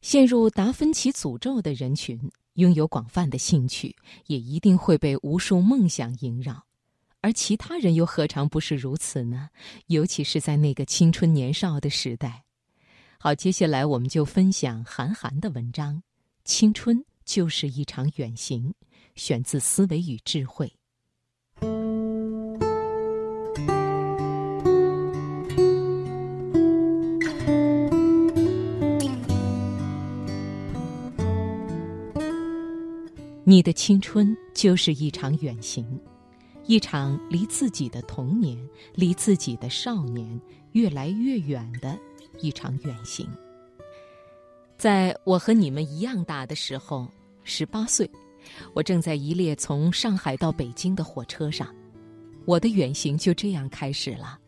[0.00, 2.18] 陷入达芬奇诅咒的人群，
[2.54, 3.94] 拥有广泛的兴趣，
[4.26, 6.64] 也一定会被无数梦想萦绕。
[7.20, 9.50] 而其他人又何尝不是如此呢？
[9.88, 12.44] 尤其是在那个青春年少的时代。
[13.18, 15.96] 好，接下来我们就分享韩寒的文章
[16.44, 18.70] 《青春就是一场远行》，
[19.16, 20.66] 选自《思维与智慧》。
[33.50, 35.84] 你的青春就是一场远行，
[36.66, 38.56] 一场离自己的童年、
[38.94, 41.98] 离自己的少年越来越远的
[42.40, 43.28] 一场远行。
[44.78, 47.08] 在我和你们一样大的时候，
[47.42, 48.08] 十八岁，
[48.72, 51.74] 我正在一列从上海到北京的火车上，
[52.44, 54.38] 我的远行就这样开始了。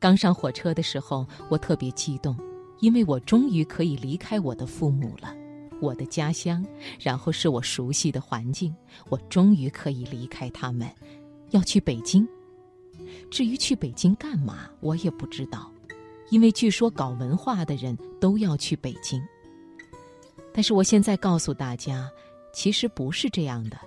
[0.00, 2.36] 刚上火车的时候，我特别激动，
[2.80, 5.32] 因为我终于可以离开我的父母了。
[5.80, 6.64] 我的家乡，
[7.00, 8.74] 然后是我熟悉的环境，
[9.08, 10.88] 我终于可以离开他们，
[11.50, 12.26] 要去北京。
[13.30, 15.72] 至于去北京干嘛，我也不知道，
[16.30, 19.22] 因为据说搞文化的人都要去北京。
[20.52, 22.10] 但是我现在告诉大家，
[22.52, 23.78] 其实不是这样的，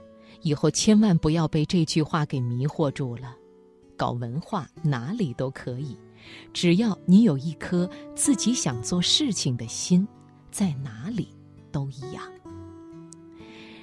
[0.42, 3.36] 以后千万不要被这句话给迷惑住了。
[3.98, 5.96] 搞文化哪里都可以，
[6.54, 10.08] 只要你有一颗自己想做事情的心，
[10.50, 11.28] 在哪里。
[11.72, 12.24] 都一样。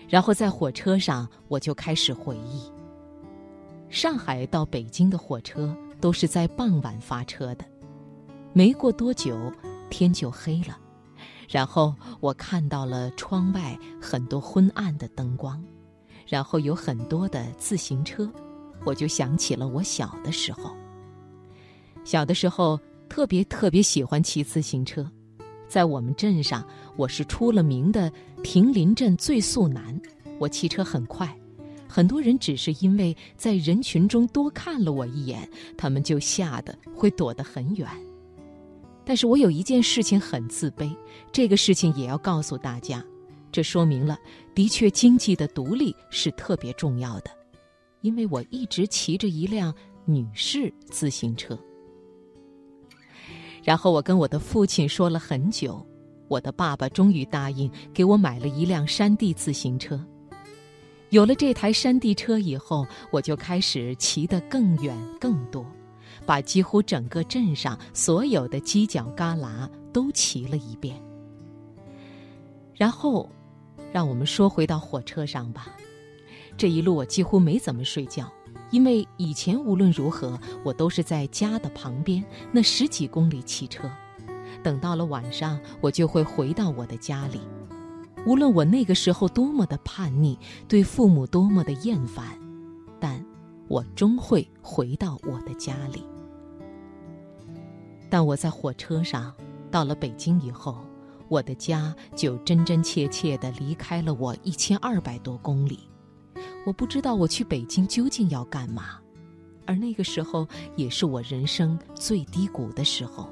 [0.08, 2.70] 然后在火车上，我就开始回忆。
[3.91, 7.64] 上海到北京的火车都是在傍晚发车的，
[8.53, 9.53] 没过多久
[9.91, 10.78] 天就黑了，
[11.48, 15.62] 然后我看到了窗外很多昏暗的灯光，
[16.27, 18.30] 然后有很多的自行车，
[18.84, 20.77] 我就想起了我小的时候。
[22.05, 25.11] 小的时候特别特别喜欢骑自行车。
[25.69, 26.66] 在我们镇上，
[26.97, 28.11] 我是出了名的
[28.42, 30.00] 亭林镇最速男。
[30.38, 31.36] 我骑车很快，
[31.86, 37.89] 很多人只是因为在人群中多看了我一眼，他们就吓得会躲得很远。
[39.05, 40.95] 但是我有一件事情很自卑，
[41.33, 43.05] 这个事情也要告诉大家，
[43.51, 44.18] 这说明了
[44.55, 47.30] 的确经济的独立是特别重要的，
[48.01, 49.74] 因为我一直骑着一辆
[50.05, 51.58] 女士自行车。
[53.68, 55.86] 然后我跟我的父亲说了很久，
[56.27, 60.02] 我的爸爸终于答应给我买了一辆山地自行车。
[61.11, 65.67] 有了这台山地车以后，我就开始骑得更远更多，
[66.24, 70.98] 把几乎整个镇上所有的犄角旮旯都骑了一遍。
[72.74, 73.28] 然后，
[73.92, 75.77] 让我们说回到火车上吧，
[76.57, 78.33] 这一路我几乎没怎么睡觉。
[78.70, 83.90] 因为以前无论如何，我都是在家的旁边那十几公里骑车，
[84.62, 87.40] 等到了晚上，我就会回到我的家里。
[88.27, 90.36] 无论我那个时候多么的叛逆，
[90.67, 92.39] 对父母多么的厌烦，
[93.01, 93.24] 但
[93.68, 96.05] 我终会回到我的家里。
[98.11, 99.33] 但我在火车上
[99.70, 100.78] 到了北京以后，
[101.28, 105.78] 我的家就真真切切地离开了我一千二百多公里。
[106.68, 109.01] 我不知道我去北京究竟要干嘛，
[109.64, 110.46] 而那个时候
[110.77, 113.27] 也是我人生最低谷的时候。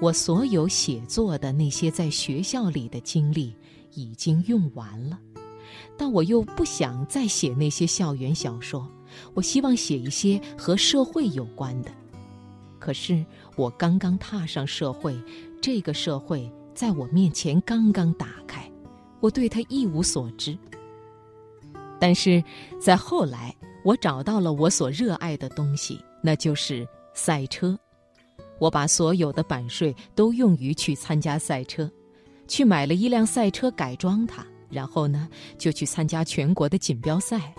[0.00, 3.54] 我所有写作的那些在学校里的经历
[3.94, 5.16] 已经用完了，
[5.96, 8.90] 但我又不想再写那些校园小说，
[9.34, 11.92] 我希望写一些和社会有关的。
[12.80, 13.24] 可是
[13.54, 15.16] 我刚刚踏上社会，
[15.62, 18.68] 这个社会在我面前刚刚打开，
[19.20, 20.58] 我对它一无所知。
[22.00, 22.42] 但是，
[22.80, 27.78] 在后来，我找到了我所热爱的东西，那就是赛车。
[28.58, 31.90] 我把所有的版税都用于去参加赛车，
[32.48, 37.54] 去买了一辆赛车改装它，然后呢，就去参加全国的锦标赛。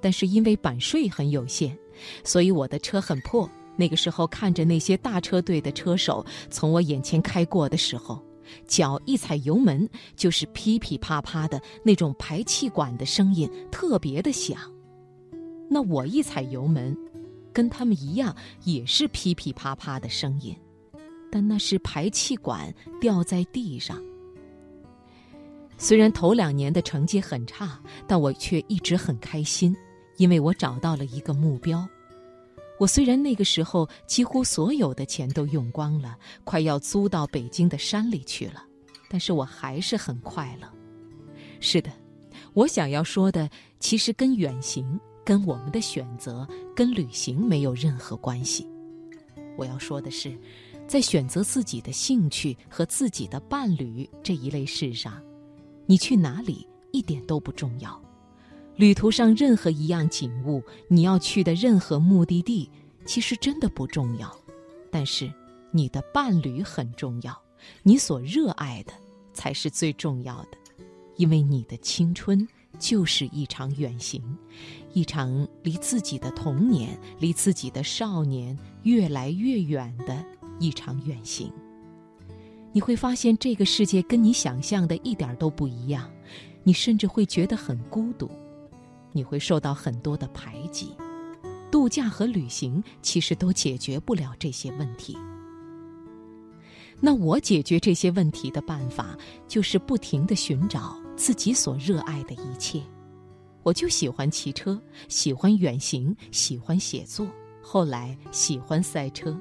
[0.00, 1.76] 但是因为版税很有限，
[2.24, 3.48] 所以我的车很破。
[3.76, 8.20] 那个时候，看着那些大车队的车手从我眼前开过的时候。
[8.66, 14.58] 脚一踩油门，就是噼噼啪啪的那种排气管的声音，特别的响。
[15.68, 16.96] 那我一踩油门，
[17.52, 18.34] 跟他们一样，
[18.64, 20.56] 也是噼噼啪啪的声音，
[21.30, 24.00] 但那是排气管掉在地上。
[25.78, 29.74] 虽然头两年的成绩很差，但我却一直很开心，
[30.16, 31.88] 因为我找到了一个目标。
[32.78, 38.64] 我虽然那个时候几乎所有的钱都用光了，快要租到北京的山里去了，
[39.08, 40.68] 但是我还是很快乐。
[41.60, 41.92] 是的，
[42.54, 43.48] 我想要说的
[43.78, 48.66] 其实跟远行、跟我们的选择、跟旅行没有任何关系。
[49.56, 50.36] 我要说的是，
[50.88, 55.22] 在选择自己的兴趣和自己的伴侣这一类事上，
[55.86, 58.02] 你去哪里一点都不重要。
[58.76, 62.68] 旅途上任何一样景物，你要去的任何目的地，
[63.04, 64.34] 其实真的不重要。
[64.90, 65.30] 但是，
[65.70, 67.38] 你的伴侣很重要，
[67.82, 68.92] 你所热爱的
[69.32, 70.58] 才是最重要的，
[71.16, 72.46] 因为你的青春
[72.78, 74.22] 就是一场远行，
[74.94, 80.24] 一场离自己的童年、离自己的少年越来越远的
[80.58, 81.52] 一场远行。
[82.72, 86.10] 你会发现，这个世界跟你想象的一点都不一样，
[86.62, 88.30] 你甚至会觉得很孤独。
[89.12, 90.96] 你会受到很多的排挤，
[91.70, 95.16] 度假和旅行其实都解决不了这些问题。
[97.00, 99.16] 那我解决这些问题的办法，
[99.48, 102.80] 就是不停的寻找自己所热爱的一切。
[103.64, 107.26] 我就喜欢骑车，喜欢远行，喜欢写作，
[107.60, 109.36] 后来喜欢赛车。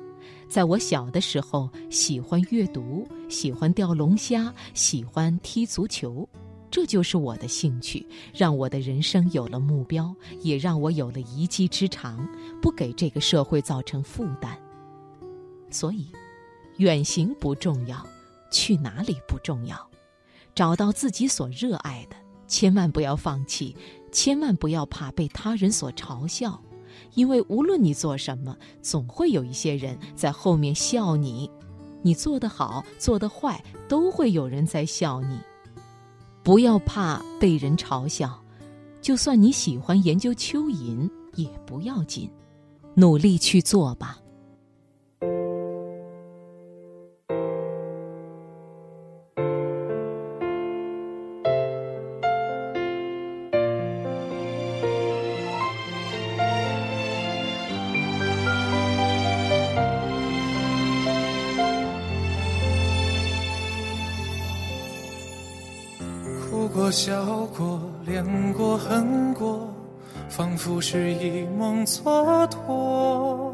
[0.48, 6.28] 在我小的时候，喜欢阅读，喜欢钓龙虾，喜欢踢足球。
[6.72, 12.26] 这就是我的兴趣，让我的人生有了目标，也让我有了一技之长，
[12.62, 14.58] 不给这个社会造成负担。
[15.70, 16.08] 所以，
[16.78, 18.04] 远行不重要，
[18.50, 19.86] 去哪里不重要，
[20.56, 22.16] 找到自己所热爱的，
[22.48, 23.76] 千万不要放弃，
[24.12, 26.58] 千万不要怕被他人所嘲笑，
[27.16, 31.52] 因为无论你做什么，总会有一些人在后面笑你。
[32.02, 35.38] 你做得好，做得坏，都会有人在笑你。
[36.44, 38.42] 不要怕被人嘲笑，
[39.02, 42.30] 就算你喜欢研究蚯蚓也不要紧，
[42.96, 44.18] 努力去做吧。
[66.92, 68.24] 笑过，恋
[68.54, 69.74] 过恨过，
[70.28, 73.54] 仿佛是一梦蹉跎。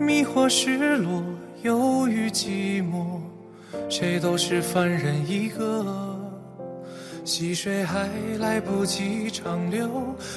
[0.00, 1.22] 迷惑失落，
[1.62, 3.20] 忧郁寂寞，
[3.88, 6.16] 谁都是凡人一个。
[7.24, 9.88] 溪水还来不及长流，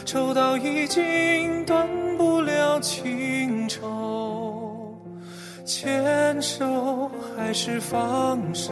[0.06, 1.88] 抽刀已经断
[2.18, 4.96] 不了情愁。
[5.66, 8.72] 牵手还是放手？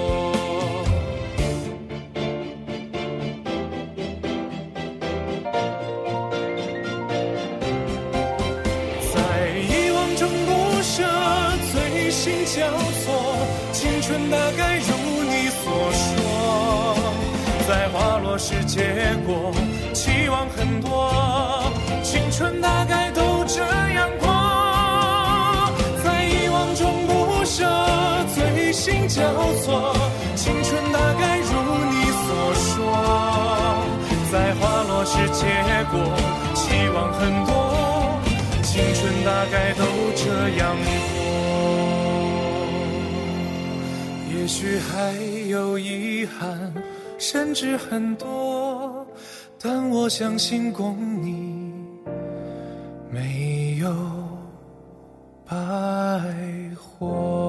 [12.53, 14.91] 交错，青春大概如
[15.23, 16.97] 你所说，
[17.65, 19.53] 在花落时结果，
[19.93, 21.71] 期望很多，
[22.03, 23.63] 青春大概都这
[23.95, 24.27] 样过。
[26.03, 27.63] 在遗忘中不舍，
[28.35, 29.23] 醉心交
[29.63, 29.95] 错，
[30.35, 31.51] 青春大概如
[31.89, 32.75] 你所说，
[34.29, 35.45] 在花落时结
[35.89, 35.95] 果，
[36.53, 37.49] 期望很多。
[38.61, 39.85] 青春大概都
[40.17, 40.25] 这
[40.59, 41.30] 样过，
[44.51, 45.13] 也许还
[45.47, 46.73] 有遗憾
[47.17, 49.07] 甚至很多
[49.57, 51.71] 但我相信共你
[53.09, 53.95] 没有
[55.45, 55.55] 白
[56.75, 57.40] 活。